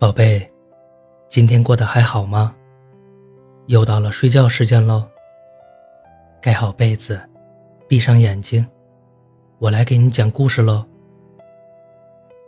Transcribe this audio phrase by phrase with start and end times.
[0.00, 0.48] 宝贝，
[1.28, 2.54] 今天过得还好吗？
[3.66, 5.04] 又到了睡觉时间喽。
[6.40, 7.20] 盖好被子，
[7.88, 8.64] 闭上眼睛，
[9.58, 10.86] 我来给你讲故事喽。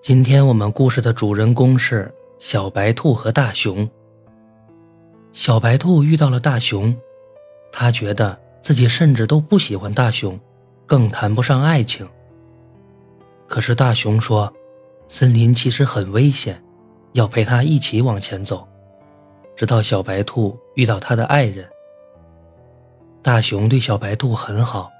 [0.00, 3.90] 今天我们故事的主人公是小白兔和大熊。
[5.32, 6.96] 小白兔遇到了大熊，
[7.72, 10.38] 他觉得自己甚至都不喜欢大熊，
[10.86, 12.08] 更谈不上爱情。
[13.48, 14.52] 可是大熊说，
[15.08, 16.61] 森林其实很危险。
[17.12, 18.66] 要陪他一起往前走，
[19.54, 21.68] 直到小白兔遇到他的爱人。
[23.22, 24.90] 大熊对小白兔很好，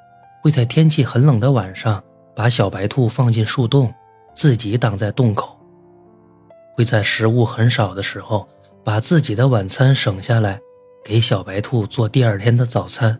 [0.42, 2.02] 会在天气很冷的晚上
[2.34, 3.92] 把小白兔放进树洞，
[4.34, 5.58] 自己挡在洞口。
[6.74, 8.48] 会在食物很少的时候，
[8.84, 10.60] 把自己的晚餐省下来，
[11.04, 13.18] 给小白兔做第二天的早餐。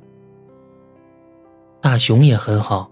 [1.81, 2.91] 大熊也很好，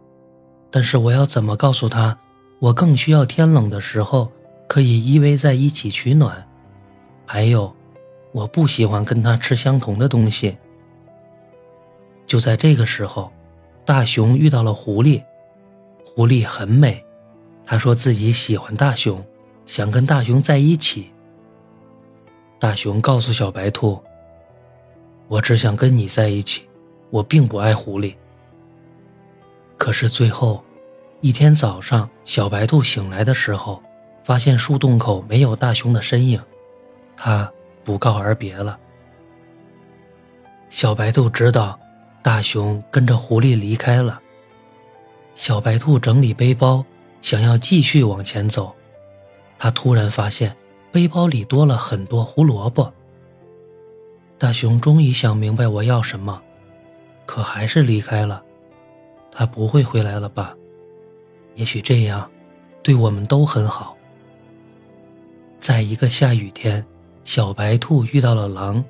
[0.71, 2.19] 但是我要怎么告诉他，
[2.59, 4.31] 我更需要天冷的时候。
[4.71, 6.47] 可以依偎在一起取暖，
[7.27, 7.75] 还有，
[8.31, 10.57] 我不喜欢跟他吃相同的东西。
[12.25, 13.33] 就在这个时候，
[13.85, 15.25] 大熊遇到了狐狸，
[16.07, 17.05] 狐狸很美，
[17.67, 19.21] 他说自己喜欢大熊，
[19.67, 21.11] 想跟大熊在一起。
[22.61, 24.01] 大熊告诉小白兔
[25.27, 26.69] ：“我只想跟你在一起，
[27.11, 28.15] 我并不爱狐狸。”
[29.77, 30.63] 可是最后，
[31.21, 33.83] 一天早上，小白兔醒来的时候。
[34.23, 36.41] 发现树洞口没有大熊的身影，
[37.17, 37.51] 他
[37.83, 38.79] 不告而别了。
[40.69, 41.79] 小白兔知道
[42.23, 44.21] 大熊跟着狐狸离开了。
[45.35, 46.85] 小白兔整理背包，
[47.21, 48.75] 想要继续往前走，
[49.59, 50.57] 他突然发现
[50.93, 52.93] 背包里多了很多胡萝卜。
[54.39, 56.41] 大熊终于想明白我要什么，
[57.27, 58.43] 可还是离开了。
[59.33, 60.55] 他不会回来了吧？
[61.55, 62.31] 也许这样，
[62.83, 63.97] 对我们都很好。
[65.61, 66.85] 在一个下雨天，
[67.23, 68.83] 小白兔遇到了狼。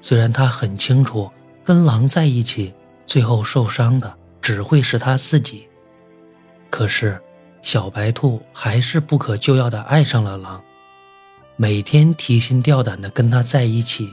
[0.00, 1.30] 虽然他很清楚，
[1.64, 2.74] 跟狼在一起，
[3.06, 5.68] 最后受伤的只会是他自己，
[6.70, 7.22] 可是
[7.62, 10.60] 小白兔还是不可救药的爱上了狼，
[11.54, 14.12] 每天提心吊胆的跟他在一起。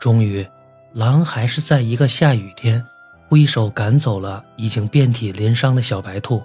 [0.00, 0.46] 终于，
[0.94, 2.82] 狼还是在一个下雨天，
[3.28, 6.42] 挥手赶走了已经遍体鳞伤的小白兔。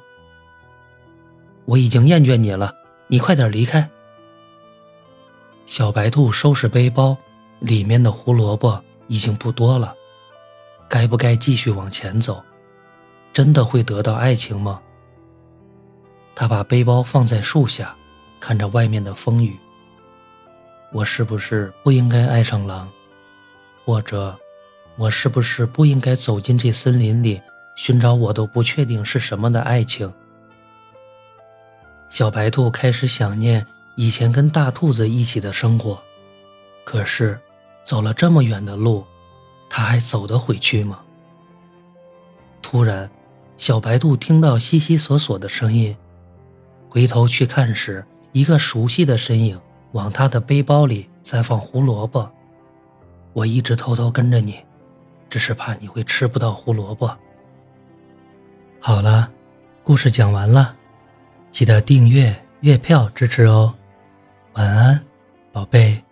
[1.63, 2.75] 我已经厌倦你了。
[3.09, 3.87] 你快点离开！
[5.73, 7.17] 小白兔收拾背包，
[7.57, 9.91] 里面的胡萝卜已经不多了。
[10.87, 12.43] 该不该继续往前走？
[13.33, 14.79] 真的会得到爱情吗？
[16.35, 17.95] 他把背包放在树下，
[18.39, 19.57] 看着外面的风雨。
[20.91, 22.87] 我是不是不应该爱上狼？
[23.83, 24.37] 或者，
[24.95, 27.41] 我是不是不应该走进这森林里，
[27.75, 30.13] 寻找我都不确定是什么的爱情？
[32.09, 33.65] 小白兔开始想念
[33.95, 36.01] 以前跟大兔子一起的生活，
[36.83, 37.39] 可是
[37.83, 39.05] 走了这么远的路，
[39.69, 40.99] 它还走得回去吗？
[42.61, 43.09] 突然，
[43.55, 45.95] 小白兔听到悉悉索索的声音，
[46.89, 49.59] 回头去看时，一个熟悉的身影
[49.91, 52.27] 往他的背包里在放胡萝卜。
[53.33, 54.59] 我一直偷偷跟着你，
[55.29, 57.15] 只是怕你会吃不到胡萝卜。
[58.79, 59.31] 好了，
[59.83, 60.75] 故事讲完了。
[61.51, 63.73] 记得订阅月票支持哦，
[64.53, 65.03] 晚安，
[65.51, 66.03] 宝贝。